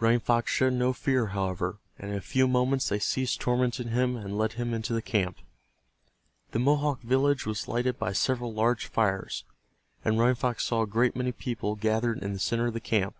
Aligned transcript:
Running 0.00 0.18
Fox 0.18 0.50
showed 0.50 0.72
no 0.72 0.92
fear, 0.92 1.26
however, 1.26 1.78
and 2.00 2.10
in 2.10 2.16
a 2.16 2.20
few 2.20 2.48
moments 2.48 2.88
they 2.88 2.98
ceased 2.98 3.38
tormenting 3.38 3.90
him 3.90 4.16
and 4.16 4.36
led 4.36 4.54
him 4.54 4.74
into 4.74 4.92
the 4.92 5.00
camp. 5.00 5.38
The 6.50 6.58
Mohawk 6.58 7.00
village 7.02 7.46
was 7.46 7.68
lighted 7.68 7.96
by 7.96 8.12
several 8.12 8.52
large 8.52 8.86
fires, 8.86 9.44
and 10.04 10.18
Running 10.18 10.34
Fox 10.34 10.64
saw 10.64 10.82
a 10.82 10.86
great 10.88 11.14
many 11.14 11.30
people 11.30 11.76
gathered 11.76 12.24
in 12.24 12.32
the 12.32 12.40
center 12.40 12.66
of 12.66 12.72
the 12.74 12.80
camp. 12.80 13.14